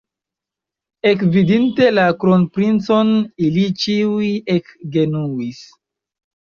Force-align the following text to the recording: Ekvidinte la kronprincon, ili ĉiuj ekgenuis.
Ekvidinte 1.09 1.91
la 1.99 2.07
kronprincon, 2.23 3.13
ili 3.49 3.67
ĉiuj 3.85 4.35
ekgenuis. 4.59 5.63